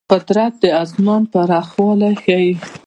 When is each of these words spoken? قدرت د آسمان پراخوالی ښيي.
قدرت 0.11 0.53
د 0.61 0.63
آسمان 0.83 1.21
پراخوالی 1.31 2.13
ښيي. 2.23 2.53